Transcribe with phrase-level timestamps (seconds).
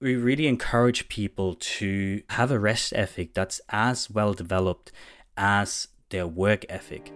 [0.00, 4.92] we really encourage people to have a rest ethic that's as well developed
[5.36, 7.12] as their work ethic.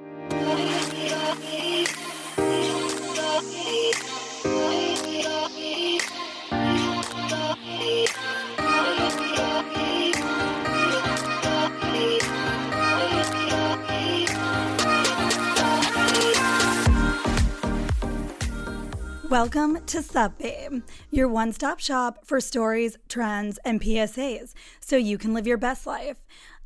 [19.32, 25.16] Welcome to Sup Babe, your one stop shop for stories, trends, and PSAs so you
[25.16, 26.18] can live your best life.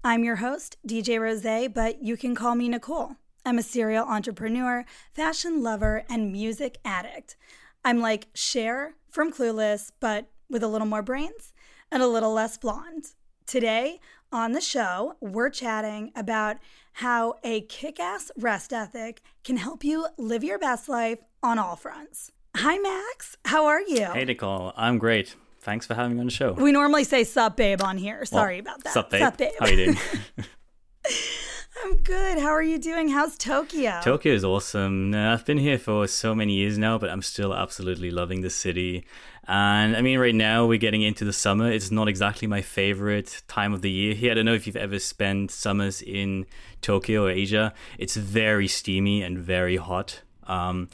[0.03, 3.15] I'm your host, DJ Rose, but you can call me Nicole.
[3.45, 7.37] I'm a serial entrepreneur, fashion lover, and music addict.
[7.85, 11.53] I'm like Cher from Clueless, but with a little more brains
[11.93, 13.13] and a little less blonde.
[13.47, 14.01] Today
[14.33, 16.57] on the show, we're chatting about
[16.95, 21.77] how a kick ass rest ethic can help you live your best life on all
[21.77, 22.33] fronts.
[22.59, 23.37] Hi, Max.
[23.45, 24.07] How are you?
[24.07, 24.73] Hey, Nicole.
[24.79, 25.35] I'm great.
[25.61, 26.53] Thanks for having me on the show.
[26.55, 28.25] We normally say sup, babe, on here.
[28.25, 28.95] Sorry well, about that.
[28.95, 29.21] Sup, babe.
[29.21, 29.53] Sup, babe.
[29.61, 29.99] How you doing?
[31.85, 32.39] I'm good.
[32.39, 33.11] How are you doing?
[33.11, 34.01] How's Tokyo?
[34.03, 35.15] Tokyo is awesome.
[35.15, 39.05] I've been here for so many years now, but I'm still absolutely loving the city.
[39.47, 41.71] And I mean, right now we're getting into the summer.
[41.71, 44.31] It's not exactly my favorite time of the year here.
[44.31, 46.47] I don't know if you've ever spent summers in
[46.81, 47.75] Tokyo or Asia.
[47.99, 50.23] It's very steamy and very hot.
[50.47, 50.89] Um,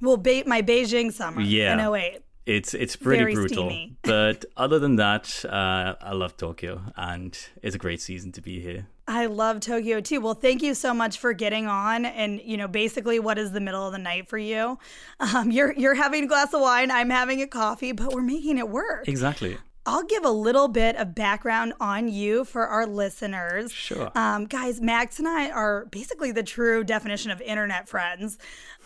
[0.00, 1.72] well, be- my Beijing summer yeah.
[1.74, 2.22] in 08.
[2.46, 3.70] It's it's pretty Very brutal,
[4.02, 8.60] but other than that, uh, I love Tokyo, and it's a great season to be
[8.60, 8.88] here.
[9.06, 10.20] I love Tokyo too.
[10.20, 12.06] Well, thank you so much for getting on.
[12.06, 14.78] And you know, basically, what is the middle of the night for you?
[15.20, 18.56] Um, you're you're having a glass of wine, I'm having a coffee, but we're making
[18.56, 19.06] it work.
[19.06, 19.58] Exactly.
[19.86, 23.72] I'll give a little bit of background on you for our listeners.
[23.72, 24.10] Sure.
[24.14, 28.36] Um, guys, Max and I are basically the true definition of internet friends.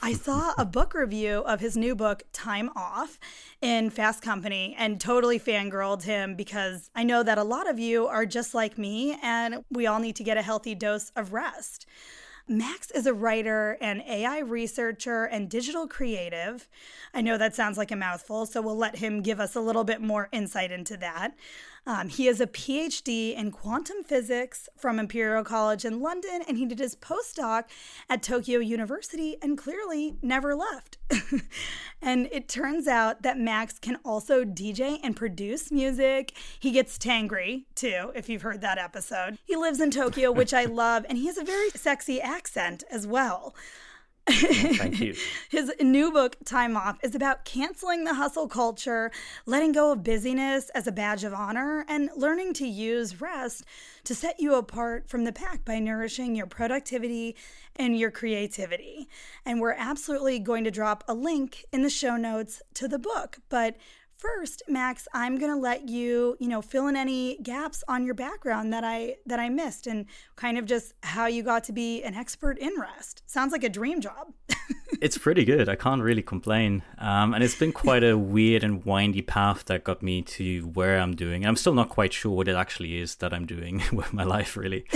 [0.02, 3.18] I saw a book review of his new book, Time Off,
[3.60, 8.06] in Fast Company and totally fangirled him because I know that a lot of you
[8.06, 11.86] are just like me and we all need to get a healthy dose of rest.
[12.46, 16.68] Max is a writer and AI researcher and digital creative.
[17.14, 19.84] I know that sounds like a mouthful, so we'll let him give us a little
[19.84, 21.34] bit more insight into that.
[21.86, 26.64] Um, he has a PhD in quantum physics from Imperial College in London, and he
[26.64, 27.64] did his postdoc
[28.08, 30.96] at Tokyo University and clearly never left.
[32.02, 36.32] and it turns out that Max can also DJ and produce music.
[36.58, 39.38] He gets tangry too, if you've heard that episode.
[39.44, 43.06] He lives in Tokyo, which I love, and he has a very sexy accent as
[43.06, 43.54] well.
[44.30, 45.14] Thank you.
[45.50, 49.10] His new book, Time Off, is about canceling the hustle culture,
[49.44, 53.64] letting go of busyness as a badge of honor, and learning to use rest
[54.04, 57.36] to set you apart from the pack by nourishing your productivity
[57.76, 59.08] and your creativity.
[59.44, 63.40] And we're absolutely going to drop a link in the show notes to the book.
[63.50, 63.76] But
[64.16, 68.14] first, Max, I'm going to let you, you know, fill in any gaps on your
[68.14, 72.02] background that I that I missed and kind of just how you got to be
[72.02, 73.22] an expert in rest.
[73.26, 74.32] Sounds like a dream job.
[75.00, 75.68] it's pretty good.
[75.68, 76.82] I can't really complain.
[76.98, 80.98] Um, and it's been quite a weird and windy path that got me to where
[80.98, 81.42] I'm doing.
[81.42, 84.24] And I'm still not quite sure what it actually is that I'm doing with my
[84.24, 84.86] life, really.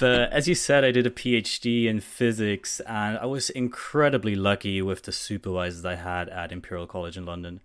[0.00, 4.82] but as you said, I did a PhD in physics, and I was incredibly lucky
[4.82, 7.60] with the supervisors I had at Imperial College in London.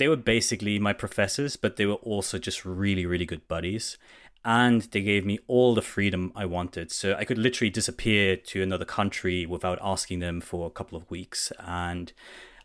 [0.00, 3.98] They were basically my professors, but they were also just really, really good buddies.
[4.42, 6.90] And they gave me all the freedom I wanted.
[6.90, 11.10] So I could literally disappear to another country without asking them for a couple of
[11.10, 11.52] weeks.
[11.58, 12.14] And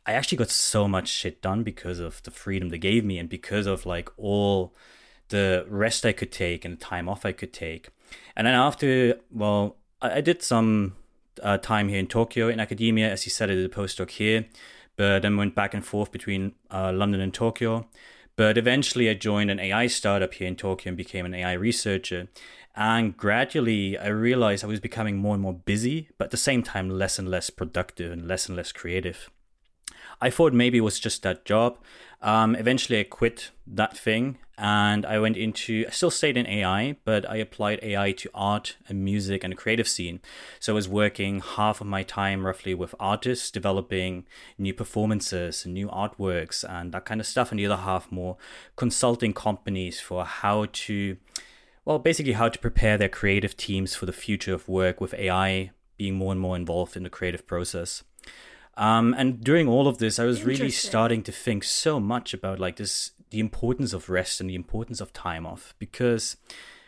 [0.06, 3.28] I actually got so much shit done because of the freedom they gave me and
[3.28, 4.74] because of like all
[5.28, 7.90] the rest I could take and the time off I could take.
[8.38, 10.96] And then after, well, I, I did some
[11.44, 13.12] uh, time here in Tokyo in academia.
[13.12, 14.46] As you said, I did a postdoc here
[14.96, 17.88] but then went back and forth between uh, London and Tokyo.
[18.36, 22.28] But eventually, I joined an AI startup here in Tokyo and became an AI researcher.
[22.76, 26.62] And gradually, I realized I was becoming more and more busy, but at the same
[26.62, 29.30] time, less and less productive and less and less creative.
[30.22, 31.78] I thought maybe it was just that job.
[32.22, 36.96] Um, eventually, I quit that thing and I went into, I still stayed in AI,
[37.04, 40.22] but I applied AI to art and music and the creative scene.
[40.60, 44.26] So I was working half of my time roughly with artists, developing
[44.58, 48.38] new performances and new artworks and that kind of stuff, and the other half more
[48.78, 51.18] consulting companies for how to,
[51.84, 55.72] well, basically how to prepare their creative teams for the future of work with AI
[55.98, 58.04] being more and more involved in the creative process.
[58.78, 62.60] Um, and during all of this, I was really starting to think so much about
[62.60, 66.38] like this the importance of rest and the importance of time off because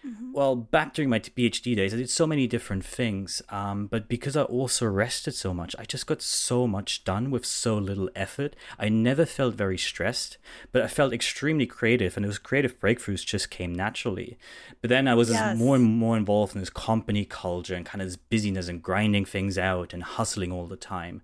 [0.07, 0.33] Mm-hmm.
[0.33, 3.41] Well, back during my PhD days, I did so many different things.
[3.49, 7.45] Um, but because I also rested so much, I just got so much done with
[7.45, 8.55] so little effort.
[8.79, 10.37] I never felt very stressed,
[10.71, 14.37] but I felt extremely creative, and those creative breakthroughs just came naturally.
[14.81, 15.57] But then I was yes.
[15.57, 19.25] more and more involved in this company culture and kind of this busyness and grinding
[19.25, 21.21] things out and hustling all the time.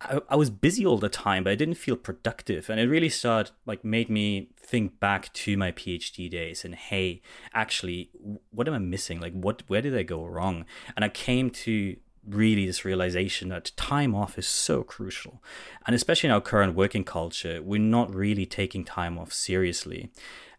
[0.00, 2.70] I, I was busy all the time, but I didn't feel productive.
[2.70, 7.20] And it really started, like, made me think back to my PhD days and, hey,
[7.52, 8.10] actually,
[8.50, 9.20] what am I missing?
[9.20, 10.64] Like, what, where did I go wrong?
[10.94, 11.96] And I came to
[12.26, 15.42] really this realization that time off is so crucial.
[15.86, 20.10] And especially in our current working culture, we're not really taking time off seriously.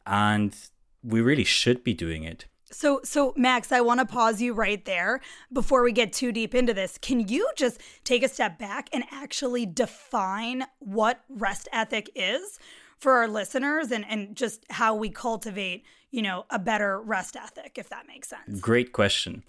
[0.06, 0.56] And
[1.04, 2.46] we really should be doing it.
[2.72, 5.22] So, so Max, I want to pause you right there
[5.52, 6.98] before we get too deep into this.
[7.00, 12.60] Can you just take a step back and actually define what rest ethic is
[12.98, 17.78] for our listeners and, and just how we cultivate, you know, a better rest ethic,
[17.78, 18.60] if that makes sense?
[18.60, 19.44] Great question.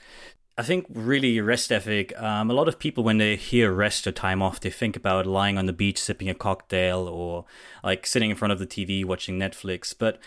[0.61, 2.13] I think really rest ethic.
[2.21, 5.25] Um, a lot of people, when they hear rest or time off, they think about
[5.25, 7.47] lying on the beach sipping a cocktail or
[7.83, 9.95] like sitting in front of the TV watching Netflix.
[9.99, 10.19] But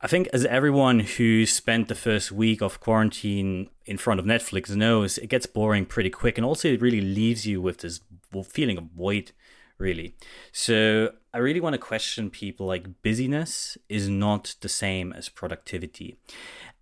[0.00, 4.74] I think as everyone who spent the first week of quarantine in front of Netflix
[4.74, 8.00] knows, it gets boring pretty quick, and also it really leaves you with this
[8.44, 9.32] feeling of void,
[9.76, 10.14] really.
[10.52, 16.16] So I really want to question people like busyness is not the same as productivity,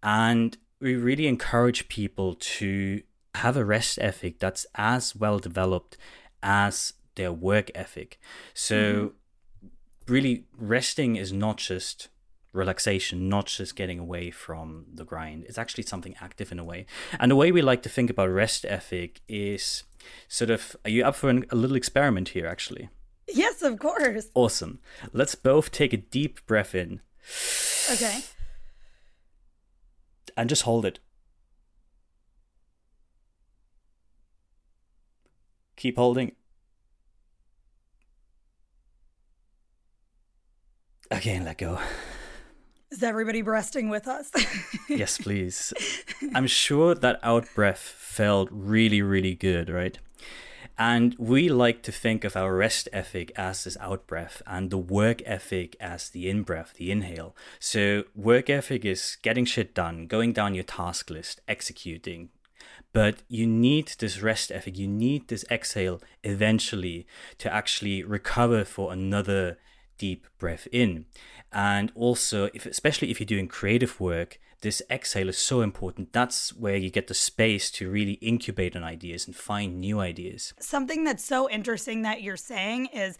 [0.02, 3.02] and we really encourage people to
[3.36, 5.96] have a rest ethic that's as well developed
[6.42, 8.20] as their work ethic.
[8.52, 8.76] So
[9.62, 10.12] mm-hmm.
[10.12, 12.08] really, resting is not just
[12.56, 15.44] relaxation, not just getting away from the grind.
[15.44, 16.86] It's actually something active in a way.
[17.20, 19.84] And the way we like to think about rest ethic is
[20.28, 22.88] sort of are you up for an, a little experiment here, actually?
[23.28, 24.28] Yes, of course.
[24.34, 24.78] Awesome.
[25.12, 27.00] Let's both take a deep breath in.
[27.92, 28.20] Okay.
[30.36, 31.00] And just hold it.
[35.76, 36.32] Keep holding.
[41.10, 41.78] Again, let go.
[42.96, 44.30] Is everybody breasting with us?
[44.88, 45.74] yes, please.
[46.34, 49.98] I'm sure that out breath felt really, really good, right?
[50.78, 54.78] And we like to think of our rest ethic as this out breath and the
[54.78, 57.36] work ethic as the in breath, the inhale.
[57.60, 62.30] So, work ethic is getting shit done, going down your task list, executing.
[62.94, 67.06] But you need this rest ethic, you need this exhale eventually
[67.36, 69.58] to actually recover for another
[69.98, 71.06] deep breath in.
[71.56, 76.12] And also, if, especially if you're doing creative work, this exhale is so important.
[76.12, 80.52] That's where you get the space to really incubate on ideas and find new ideas.
[80.60, 83.16] Something that's so interesting that you're saying is,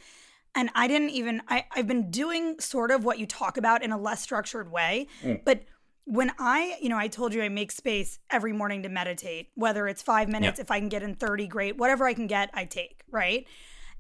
[0.55, 3.91] and I didn't even, I, I've been doing sort of what you talk about in
[3.91, 5.43] a less structured way, mm.
[5.43, 5.65] but
[6.05, 9.89] when I, you know, I told you I make space every morning to meditate, whether
[9.89, 10.63] it's five minutes, yeah.
[10.63, 11.79] if I can get in 30, great.
[11.79, 13.47] Whatever I can get, I take, right?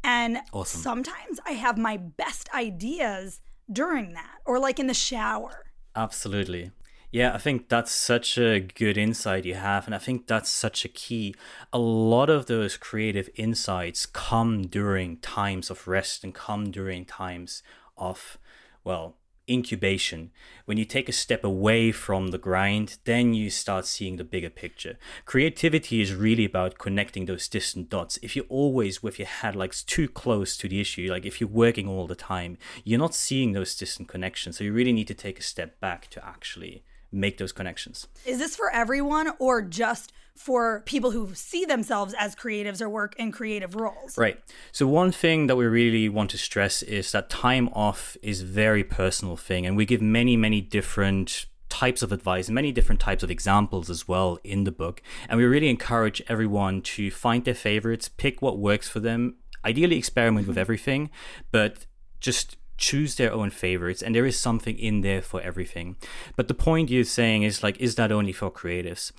[0.05, 0.83] And awesome.
[0.83, 3.41] sometimes I have my best ideas
[3.71, 5.67] during that or like in the shower.
[5.95, 6.71] Absolutely.
[7.11, 9.87] Yeah, I think that's such a good insight you have.
[9.87, 11.35] And I think that's such a key.
[11.73, 17.63] A lot of those creative insights come during times of rest and come during times
[17.97, 18.39] of,
[18.85, 19.17] well,
[19.49, 20.31] incubation.
[20.65, 24.51] When you take a step away from the grind, then you start seeing the bigger
[24.51, 24.99] picture.
[25.25, 28.19] Creativity is really about connecting those distant dots.
[28.23, 31.49] If you're always with your head like too close to the issue, like if you're
[31.49, 34.59] working all the time, you're not seeing those distant connections.
[34.59, 38.07] So you really need to take a step back to actually make those connections.
[38.25, 43.16] Is this for everyone or just for people who see themselves as creatives or work
[43.16, 44.19] in creative roles?
[44.19, 44.38] Right.
[44.71, 48.85] So one thing that we really want to stress is that time off is very
[48.85, 53.31] personal thing and we give many many different types of advice many different types of
[53.31, 58.09] examples as well in the book and we really encourage everyone to find their favorites
[58.09, 60.61] pick what works for them ideally experiment with mm-hmm.
[60.61, 61.11] everything
[61.50, 61.87] but
[62.21, 65.97] just choose their own favorites and there is something in there for everything
[66.37, 69.12] but the point you're saying is like is that only for creatives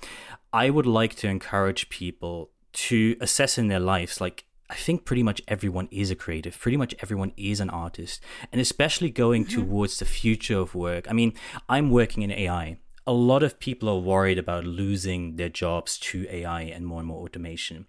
[0.52, 5.22] i would like to encourage people to assess in their lives like I think pretty
[5.22, 6.58] much everyone is a creative.
[6.60, 8.22] Pretty much everyone is an artist.
[8.52, 9.62] And especially going mm-hmm.
[9.62, 11.06] towards the future of work.
[11.08, 11.32] I mean,
[11.70, 12.76] I'm working in AI
[13.08, 17.08] a lot of people are worried about losing their jobs to AI and more and
[17.08, 17.86] more automation.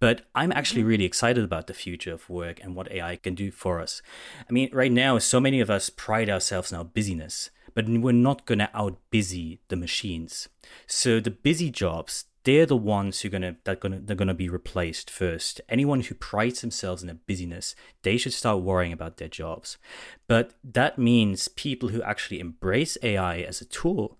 [0.00, 0.88] But I'm actually mm-hmm.
[0.88, 4.00] really excited about the future of work and what AI can do for us.
[4.48, 8.12] I mean, right now, so many of us pride ourselves in our busyness, but we're
[8.12, 10.48] not going to out busy the machines.
[10.86, 14.48] So the busy jobs, they're the ones who are gonna that gonna they're gonna be
[14.48, 15.60] replaced first.
[15.68, 19.78] Anyone who prides themselves in their busyness, they should start worrying about their jobs.
[20.26, 24.18] But that means people who actually embrace AI as a tool,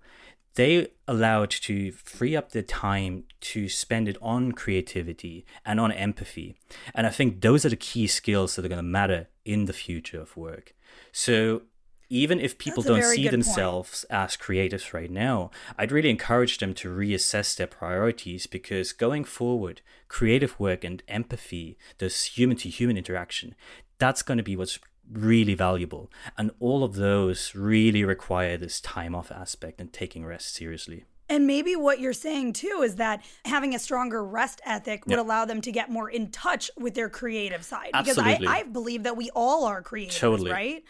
[0.54, 6.56] they allowed to free up their time to spend it on creativity and on empathy.
[6.94, 10.20] And I think those are the key skills that are gonna matter in the future
[10.20, 10.75] of work.
[11.12, 11.62] So
[12.11, 14.23] even if people don't see themselves point.
[14.23, 19.80] as creatives right now, I'd really encourage them to reassess their priorities because going forward,
[20.08, 23.54] creative work and empathy, this human to human interaction,
[23.99, 24.78] that's going to be what's
[25.11, 26.11] really valuable.
[26.37, 31.04] And all of those really require this time off aspect and taking rest seriously.
[31.28, 35.25] And maybe what you're saying too is that having a stronger rest ethic would yep.
[35.25, 37.90] allow them to get more in touch with their creative side.
[37.94, 38.34] Absolutely.
[38.40, 40.50] Because I, I believe that we all are creative, totally.
[40.50, 40.84] right?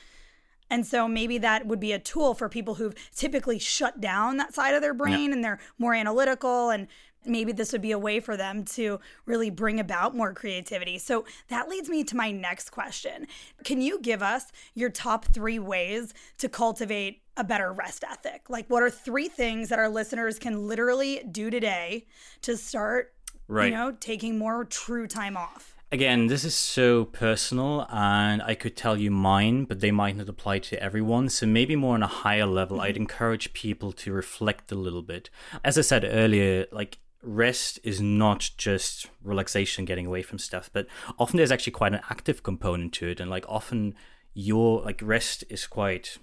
[0.70, 4.54] And so maybe that would be a tool for people who've typically shut down that
[4.54, 5.34] side of their brain yeah.
[5.34, 6.88] and they're more analytical and
[7.26, 10.98] maybe this would be a way for them to really bring about more creativity.
[10.98, 13.26] So that leads me to my next question.
[13.64, 18.48] Can you give us your top 3 ways to cultivate a better rest ethic?
[18.48, 22.06] Like what are 3 things that our listeners can literally do today
[22.42, 23.12] to start
[23.48, 23.66] right.
[23.66, 25.70] you know, taking more true time off?
[25.92, 30.28] Again, this is so personal, and I could tell you mine, but they might not
[30.28, 31.28] apply to everyone.
[31.28, 32.86] So, maybe more on a higher level, mm-hmm.
[32.86, 35.30] I'd encourage people to reflect a little bit.
[35.62, 40.86] As I said earlier, like rest is not just relaxation, getting away from stuff, but
[41.18, 43.20] often there's actually quite an active component to it.
[43.20, 43.94] And, like, often
[44.34, 46.18] your like rest is quite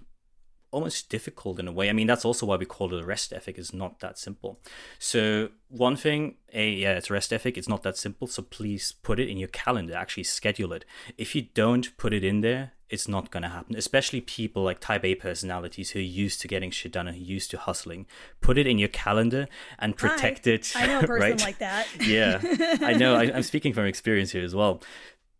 [0.72, 1.90] almost difficult in a way.
[1.90, 3.58] I mean, that's also why we call it a rest ethic.
[3.58, 4.60] It's not that simple.
[5.00, 7.58] So one thing, a yeah, it's rest ethic.
[7.58, 8.28] It's not that simple.
[8.28, 9.94] So please put it in your calendar.
[9.96, 10.86] Actually schedule it.
[11.18, 13.76] If you don't put it in there, it's not going to happen.
[13.76, 17.24] Especially people like Type A personalities who are used to getting shit done and who
[17.24, 18.06] are used to hustling.
[18.42, 19.48] Put it in your calendar
[19.80, 20.52] and protect Hi.
[20.52, 20.74] it.
[20.76, 21.42] I know a person right?
[21.42, 21.88] like that.
[22.02, 22.42] yeah,
[22.82, 23.16] I know.
[23.16, 24.82] I, I'm speaking from experience here as well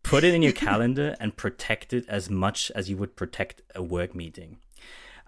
[0.02, 3.82] put it in your calendar and protect it as much as you would protect a
[3.82, 4.58] work meeting.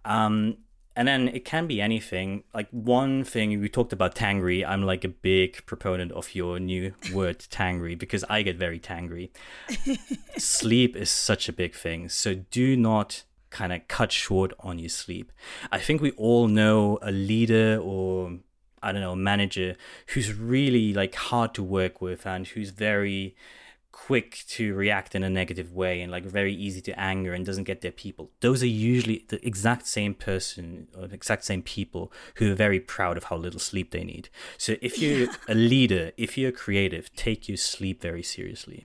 [0.04, 0.58] Um,
[0.96, 2.44] and then it can be anything.
[2.54, 4.64] Like one thing we talked about tangry.
[4.66, 9.30] I'm like a big proponent of your new word tangry because I get very tangry.
[10.38, 12.08] sleep is such a big thing.
[12.08, 15.32] So do not kind of cut short on your sleep.
[15.72, 18.38] I think we all know a leader or
[18.82, 19.76] I don't know, a manager
[20.08, 23.34] who's really like hard to work with and who's very
[23.94, 27.62] quick to react in a negative way and like very easy to anger and doesn't
[27.62, 32.12] get their people those are usually the exact same person or the exact same people
[32.34, 36.10] who are very proud of how little sleep they need so if you're a leader
[36.16, 38.84] if you're creative take your sleep very seriously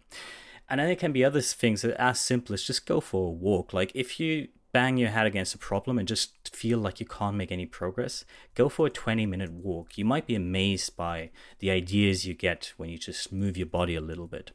[0.69, 3.29] and then there can be other things that are as simple as just go for
[3.29, 6.99] a walk like if you bang your head against a problem and just feel like
[6.99, 8.23] you can't make any progress,
[8.53, 9.97] go for a 20 minute walk.
[9.97, 13.95] You might be amazed by the ideas you get when you just move your body
[13.95, 14.51] a little bit.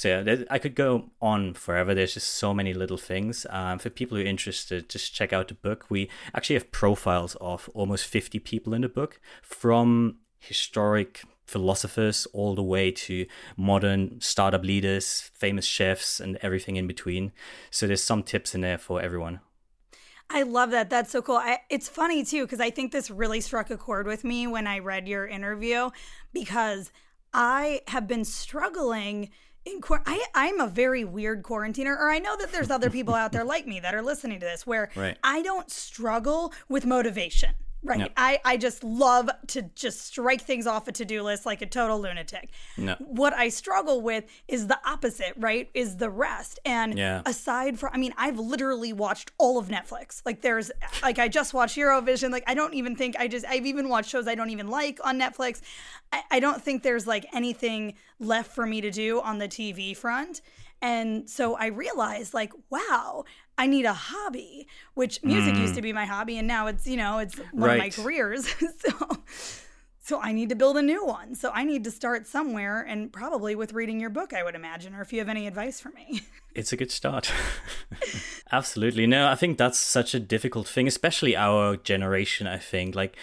[0.00, 1.94] So yeah, I could go on forever.
[1.94, 3.44] There's just so many little things.
[3.50, 5.84] Um, for people who are interested, just check out the book.
[5.90, 12.54] We actually have profiles of almost 50 people in the book from historic philosophers all
[12.54, 13.26] the way to
[13.58, 17.32] modern startup leaders, famous chefs, and everything in between.
[17.70, 19.40] So there's some tips in there for everyone.
[20.30, 20.88] I love that.
[20.88, 21.36] That's so cool.
[21.36, 24.66] I, it's funny too, because I think this really struck a chord with me when
[24.66, 25.90] I read your interview
[26.32, 26.90] because
[27.34, 29.28] I have been struggling
[29.64, 33.32] in I, I'm a very weird quarantiner, or I know that there's other people out
[33.32, 35.16] there like me that are listening to this where right.
[35.22, 37.50] I don't struggle with motivation.
[37.82, 37.98] Right.
[37.98, 38.08] No.
[38.16, 41.66] I, I just love to just strike things off a to do list like a
[41.66, 42.50] total lunatic.
[42.76, 42.94] No.
[42.98, 45.70] What I struggle with is the opposite, right?
[45.72, 46.58] Is the rest.
[46.66, 47.22] And yeah.
[47.24, 50.20] aside from, I mean, I've literally watched all of Netflix.
[50.26, 50.70] Like, there's,
[51.02, 52.30] like, I just watched Eurovision.
[52.30, 55.00] Like, I don't even think I just, I've even watched shows I don't even like
[55.02, 55.62] on Netflix.
[56.12, 59.96] I, I don't think there's like anything left for me to do on the TV
[59.96, 60.42] front.
[60.82, 63.24] And so I realized, like, wow,
[63.60, 65.60] I need a hobby, which music mm.
[65.60, 67.74] used to be my hobby, and now it's you know it's one right.
[67.74, 68.48] of my careers.
[68.78, 69.06] so,
[70.00, 71.34] so I need to build a new one.
[71.34, 74.94] So I need to start somewhere, and probably with reading your book, I would imagine,
[74.94, 76.22] or if you have any advice for me.
[76.52, 77.32] It's a good start.
[78.50, 79.06] Absolutely.
[79.06, 82.48] No, I think that's such a difficult thing, especially our generation.
[82.48, 83.16] I think like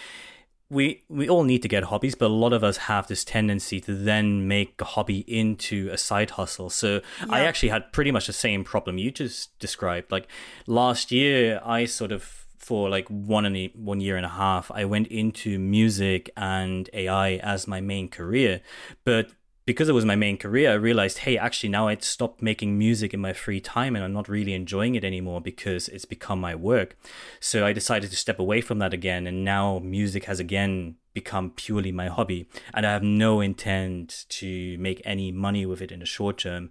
[0.70, 3.80] we we all need to get hobbies, but a lot of us have this tendency
[3.80, 6.68] to then make a hobby into a side hustle.
[6.70, 7.26] So yeah.
[7.30, 10.12] I actually had pretty much the same problem you just described.
[10.12, 10.28] Like
[10.66, 14.70] last year, I sort of for like one and a, one year and a half,
[14.74, 18.60] I went into music and AI as my main career,
[19.04, 19.30] but
[19.68, 23.12] because it was my main career, I realized, hey, actually now I'd stopped making music
[23.12, 26.54] in my free time and I'm not really enjoying it anymore because it's become my
[26.54, 26.96] work.
[27.38, 29.26] So I decided to step away from that again.
[29.26, 32.48] And now music has again become purely my hobby.
[32.72, 36.70] And I have no intent to make any money with it in the short term.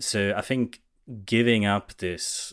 [0.00, 0.82] So I think
[1.24, 2.52] giving up this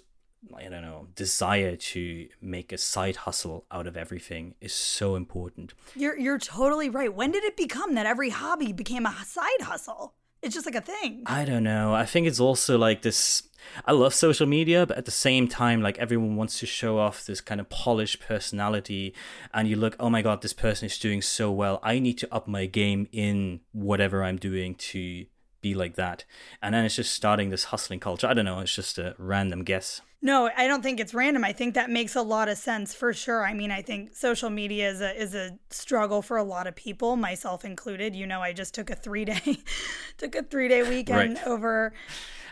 [0.55, 5.73] I don't know, desire to make a side hustle out of everything is so important.
[5.95, 7.13] You're you're totally right.
[7.13, 10.15] When did it become that every hobby became a side hustle?
[10.41, 11.23] It's just like a thing.
[11.25, 11.93] I don't know.
[11.93, 13.43] I think it's also like this
[13.85, 17.25] I love social media, but at the same time, like everyone wants to show off
[17.25, 19.13] this kind of polished personality,
[19.53, 21.79] and you look, oh my god, this person is doing so well.
[21.83, 25.25] I need to up my game in whatever I'm doing to
[25.61, 26.23] be like that.
[26.61, 28.27] And then it's just starting this hustling culture.
[28.27, 28.59] I don't know.
[28.59, 30.01] It's just a random guess.
[30.21, 31.45] No, I don't think it's random.
[31.45, 33.45] I think that makes a lot of sense for sure.
[33.45, 36.75] I mean, I think social media is a is a struggle for a lot of
[36.75, 38.15] people, myself included.
[38.15, 39.59] You know, I just took a three day
[40.17, 41.47] took a three day weekend right.
[41.47, 41.93] over.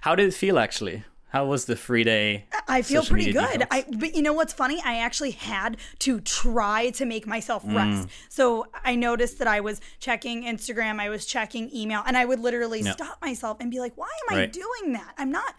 [0.01, 1.03] How did it feel actually?
[1.29, 2.45] How was the free day?
[2.69, 3.67] I feel pretty good.
[3.69, 4.81] I, but you know what's funny?
[4.85, 7.75] I actually had to try to make myself mm.
[7.75, 8.07] rest.
[8.07, 8.11] Mm.
[8.29, 12.39] So I noticed that I was checking Instagram, I was checking email, and I would
[12.39, 14.43] literally stop myself and be like, "Why am right.
[14.43, 15.15] I doing that?
[15.17, 15.53] I'm not."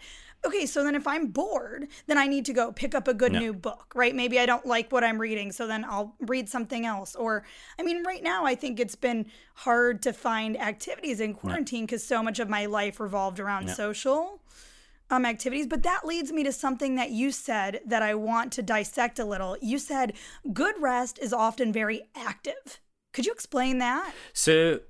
[0.45, 3.33] Okay, so then if I'm bored, then I need to go pick up a good
[3.33, 4.15] new book, right?
[4.15, 7.15] Maybe I don't like what I'm reading, so then I'll read something else.
[7.15, 7.43] Or,
[7.77, 12.03] I mean, right now, I think it's been hard to find activities in quarantine because
[12.03, 14.41] so much of my life revolved around social
[15.09, 15.67] um, activities.
[15.67, 19.25] But that leads me to something that you said that I want to dissect a
[19.25, 19.57] little.
[19.61, 20.13] You said
[20.53, 22.79] good rest is often very active.
[23.11, 24.13] Could you explain that?
[24.33, 24.81] So,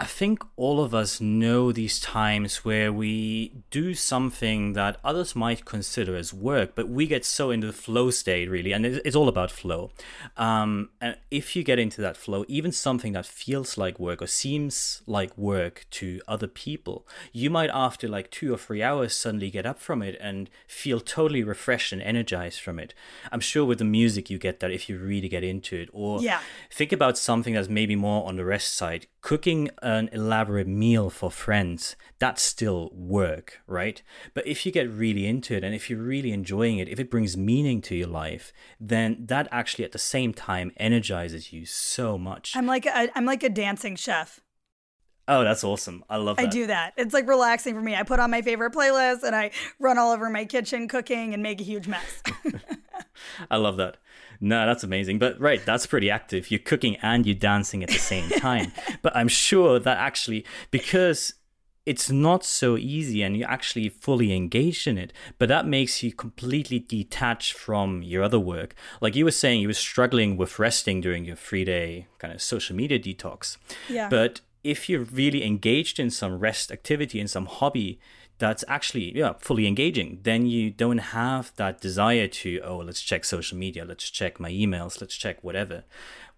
[0.00, 5.64] I think all of us know these times where we do something that others might
[5.64, 9.26] consider as work, but we get so into the flow state, really, and it's all
[9.26, 9.90] about flow.
[10.36, 14.28] Um, and if you get into that flow, even something that feels like work or
[14.28, 19.50] seems like work to other people, you might, after like two or three hours, suddenly
[19.50, 22.94] get up from it and feel totally refreshed and energized from it.
[23.32, 25.88] I'm sure with the music, you get that if you really get into it.
[25.92, 26.38] Or yeah.
[26.70, 31.30] think about something that's maybe more on the rest side cooking an elaborate meal for
[31.30, 34.02] friends, that's still work, right?
[34.34, 37.10] But if you get really into it and if you're really enjoying it, if it
[37.10, 42.18] brings meaning to your life, then that actually at the same time energizes you so
[42.18, 42.54] much.
[42.54, 44.40] I'm like a, I'm like a dancing chef.
[45.26, 46.04] Oh, that's awesome.
[46.08, 46.46] I love that.
[46.46, 46.94] I do that.
[46.96, 47.94] It's like relaxing for me.
[47.94, 51.42] I put on my favorite playlist and I run all over my kitchen cooking and
[51.42, 52.22] make a huge mess.
[53.50, 53.98] I love that.
[54.40, 55.18] No, that's amazing.
[55.18, 56.50] But right, that's pretty active.
[56.50, 58.72] You're cooking and you're dancing at the same time.
[59.02, 61.34] but I'm sure that actually, because
[61.88, 66.12] it's not so easy and you're actually fully engaged in it, but that makes you
[66.12, 68.74] completely detached from your other work.
[69.00, 72.42] Like you were saying, you were struggling with resting during your three day kind of
[72.42, 73.56] social media detox.
[73.88, 74.10] Yeah.
[74.10, 77.98] But if you're really engaged in some rest activity, in some hobby,
[78.38, 80.20] that's actually yeah fully engaging.
[80.22, 84.50] Then you don't have that desire to oh let's check social media let's check my
[84.50, 85.84] emails let's check whatever.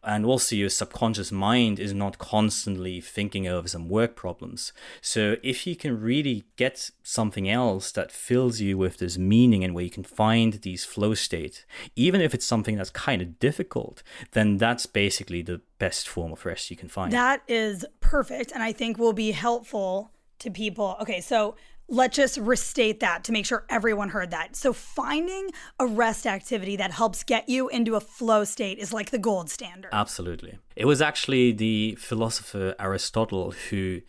[0.03, 4.73] And also your subconscious mind is not constantly thinking over some work problems.
[5.03, 9.75] So if you can really get something else that fills you with this meaning and
[9.75, 14.03] where you can find these flow states even if it's something that's kind of difficult
[14.33, 17.13] then that's basically the best form of rest you can find.
[17.13, 20.97] That is perfect and i think will be helpful to people.
[21.03, 21.57] Okay so
[21.91, 24.57] let's just restate that to make sure everyone heard that.
[24.57, 29.11] So, finding a rest activity that helps get you into a flow state is like
[29.11, 29.91] the gold standard.
[29.93, 30.59] Absolutely.
[30.77, 34.01] It was actually the philosopher Aristotle who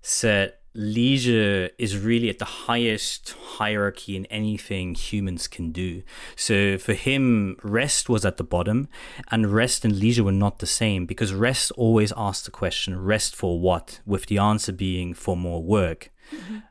[0.00, 6.02] said leisure is really at the highest hierarchy in anything humans can do.
[6.36, 8.88] So for him, rest was at the bottom,
[9.30, 13.34] and rest and leisure were not the same because rest always asks the question, rest
[13.34, 14.00] for what?
[14.04, 16.10] With the answer being for more work.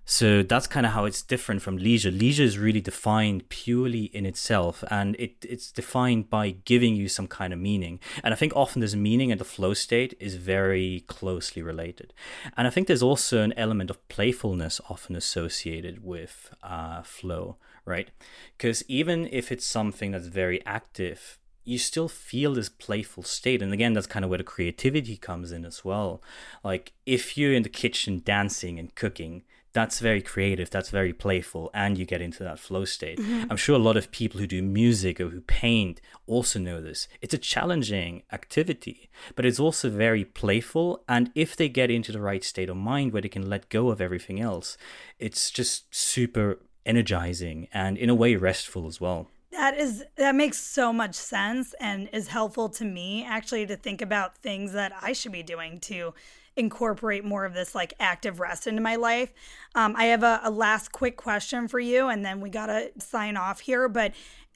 [0.06, 2.12] So that's kind of how it's different from leisure.
[2.12, 7.28] Leisure is really defined purely in itself, and it, it's defined by giving you some
[7.28, 8.00] kind of meaning.
[8.24, 12.14] And I think often this meaning and the flow state is very closely related.
[12.56, 18.10] And I think there's also an element of playfulness often associated with uh, flow, right?
[18.58, 23.62] Because even if it's something that's very active, you still feel this playful state.
[23.62, 26.22] And again, that's kind of where the creativity comes in as well.
[26.64, 31.70] Like if you're in the kitchen dancing and cooking, that's very creative, that's very playful,
[31.74, 33.20] and you get into that flow state.
[33.20, 33.52] Mm-hmm.
[33.52, 37.10] I'm sure a lot of people who do music or who paint also know this.
[37.22, 41.04] It's a challenging activity, but it's also very playful.
[41.10, 43.90] And if they get into the right state of mind where they can let go
[43.90, 44.78] of everything else,
[45.20, 49.28] it's just super energizing and in a way restful as well.
[49.56, 54.02] That is that makes so much sense and is helpful to me actually to think
[54.02, 56.14] about things that I should be doing to
[56.58, 59.34] incorporate more of this like active rest into my life.
[59.74, 62.92] Um, I have a, a last quick question for you, and then we got to
[62.98, 63.88] sign off here.
[63.88, 64.12] But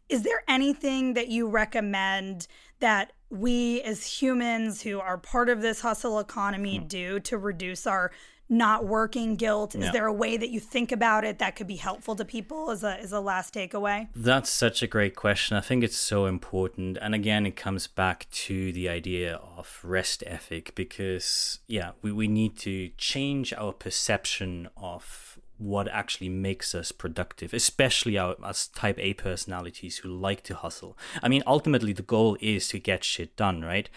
[0.09, 2.47] is there anything that you recommend
[2.79, 6.87] that we as humans who are part of this hustle economy hmm.
[6.87, 8.11] do to reduce our
[8.49, 9.75] not working guilt?
[9.75, 12.71] Is there a way that you think about it that could be helpful to people
[12.71, 14.07] as a as a last takeaway?
[14.15, 15.55] That's such a great question.
[15.55, 16.97] I think it's so important.
[17.01, 22.27] And again, it comes back to the idea of rest ethic because yeah, we, we
[22.27, 28.97] need to change our perception of what actually makes us productive, especially our, as type
[28.97, 30.97] A personalities who like to hustle.
[31.21, 33.89] I mean, ultimately, the goal is to get shit done, right?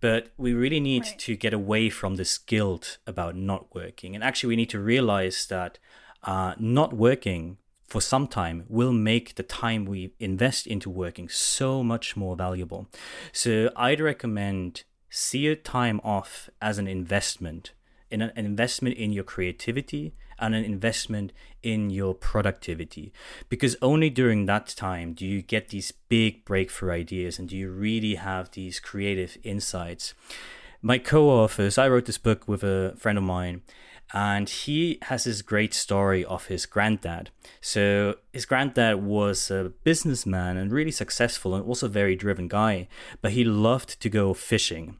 [0.00, 1.18] But we really need right.
[1.18, 4.14] to get away from this guilt about not working.
[4.14, 5.78] And actually, we need to realize that
[6.24, 11.82] uh, not working for some time will make the time we invest into working so
[11.82, 12.88] much more valuable.
[13.32, 17.72] So I'd recommend see your time off as an investment
[18.10, 23.12] in an investment in your creativity and an investment in your productivity.
[23.48, 27.70] Because only during that time do you get these big breakthrough ideas and do you
[27.70, 30.14] really have these creative insights.
[30.82, 33.62] My co authors, I wrote this book with a friend of mine,
[34.12, 37.30] and he has this great story of his granddad.
[37.60, 42.88] So, his granddad was a businessman and really successful and also a very driven guy,
[43.20, 44.96] but he loved to go fishing.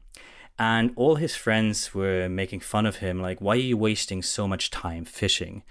[0.59, 4.47] And all his friends were making fun of him, like, why are you wasting so
[4.47, 5.63] much time fishing?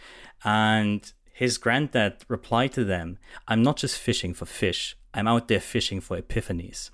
[0.44, 5.60] And his granddad replied to them, I'm not just fishing for fish, I'm out there
[5.60, 6.90] fishing for epiphanies.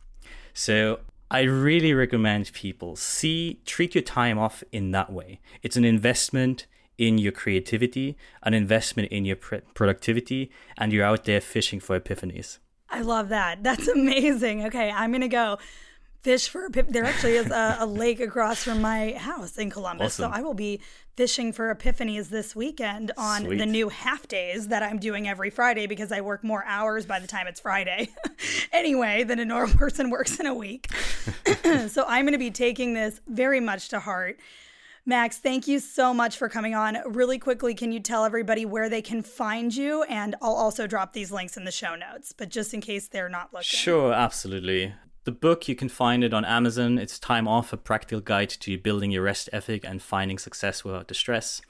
[0.52, 5.40] So I really recommend people see, treat your time off in that way.
[5.62, 6.66] It's an investment
[6.98, 11.98] in your creativity, an investment in your pr- productivity, and you're out there fishing for
[11.98, 12.58] epiphanies.
[12.88, 13.62] I love that.
[13.62, 14.64] That's amazing.
[14.66, 15.58] Okay, I'm going to go
[16.26, 20.18] fish for there actually is a, a, lake across from my house in Columbus.
[20.18, 20.32] Awesome.
[20.32, 20.80] So I will be
[21.16, 23.58] fishing for epiphanies this weekend on Sweet.
[23.58, 27.20] the new half days that I'm doing every Friday because I work more hours by
[27.20, 28.08] the time it's Friday
[28.72, 30.88] anyway than a normal person works in a week.
[31.86, 34.40] so I'm going to be taking this very much to heart.
[35.08, 36.98] Max, thank you so much for coming on.
[37.06, 40.02] Really quickly, can you tell everybody where they can find you?
[40.02, 43.28] And I'll also drop these links in the show notes, but just in case they're
[43.28, 43.78] not looking.
[43.78, 44.92] Sure, absolutely.
[45.26, 46.98] The book, you can find it on Amazon.
[46.98, 51.08] It's Time Off, a practical guide to building your rest ethic and finding success without
[51.08, 51.60] distress.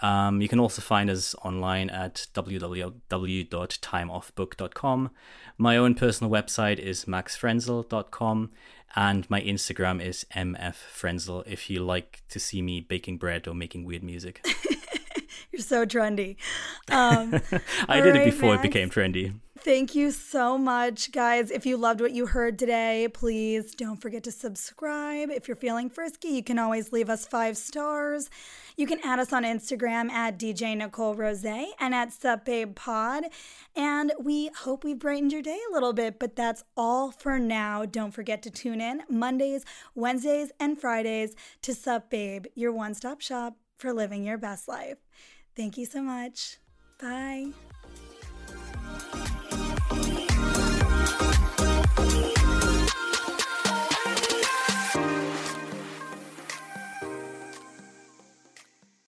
[0.00, 5.10] Um, you can also find us online at www.timeoffbook.com.
[5.58, 8.50] My own personal website is maxfrenzel.com
[8.96, 13.84] and my Instagram is mffrenzel if you like to see me baking bread or making
[13.84, 14.42] weird music.
[15.52, 16.36] You're so trendy.
[16.90, 17.40] Um,
[17.88, 18.60] I did right, it before Max.
[18.60, 19.34] it became trendy.
[19.64, 21.52] Thank you so much, guys.
[21.52, 25.30] If you loved what you heard today, please don't forget to subscribe.
[25.30, 28.28] If you're feeling frisky, you can always leave us five stars.
[28.76, 33.26] You can add us on Instagram at DJ Nicole Rose and at SupBabePod.
[33.76, 37.84] And we hope we brightened your day a little bit, but that's all for now.
[37.84, 43.20] Don't forget to tune in Mondays, Wednesdays, and Fridays to Sup Babe, your one stop
[43.20, 44.98] shop for living your best life.
[45.54, 46.56] Thank you so much.
[47.00, 47.52] Bye.
[49.94, 50.31] Thank you.